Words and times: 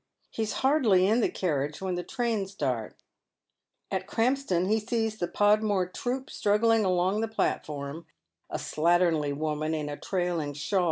He 0.31 0.41
is 0.41 0.51
hardly 0.65 1.05
in 1.07 1.21
the 1.21 1.29
carnage 1.29 1.79
when 1.79 1.93
the 1.93 2.01
train 2.01 2.47
starts. 2.47 3.03
At 3.91 4.07
Krampston 4.07 4.67
he 4.67 4.79
sees 4.79 5.19
the 5.19 5.27
Podmore 5.27 5.85
troop 5.85 6.31
struggling 6.31 6.87
on 6.87 7.21
the 7.21 7.27
platform, 7.27 8.07
a 8.49 8.57
slatternly 8.57 9.37
woman 9.37 9.75
in 9.75 9.89
a 9.89 9.97
trailing 9.97 10.53
shaw? 10.55 10.79